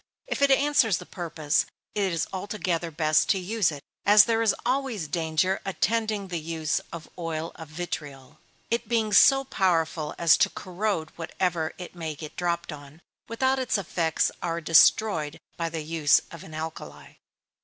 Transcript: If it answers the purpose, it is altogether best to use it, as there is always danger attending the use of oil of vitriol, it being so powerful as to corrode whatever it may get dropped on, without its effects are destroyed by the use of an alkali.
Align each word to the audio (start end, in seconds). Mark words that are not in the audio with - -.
If 0.25 0.41
it 0.41 0.49
answers 0.49 0.97
the 0.97 1.05
purpose, 1.05 1.67
it 1.93 2.11
is 2.11 2.25
altogether 2.33 2.89
best 2.89 3.29
to 3.29 3.37
use 3.37 3.71
it, 3.71 3.83
as 4.03 4.25
there 4.25 4.41
is 4.41 4.55
always 4.65 5.07
danger 5.07 5.61
attending 5.63 6.27
the 6.29 6.39
use 6.39 6.81
of 6.91 7.07
oil 7.19 7.51
of 7.53 7.67
vitriol, 7.69 8.39
it 8.71 8.89
being 8.89 9.13
so 9.13 9.43
powerful 9.43 10.15
as 10.17 10.37
to 10.37 10.49
corrode 10.49 11.11
whatever 11.17 11.73
it 11.77 11.93
may 11.93 12.15
get 12.15 12.35
dropped 12.35 12.71
on, 12.71 12.99
without 13.27 13.59
its 13.59 13.77
effects 13.77 14.31
are 14.41 14.59
destroyed 14.59 15.37
by 15.55 15.69
the 15.69 15.83
use 15.83 16.19
of 16.31 16.43
an 16.43 16.55
alkali. 16.55 17.13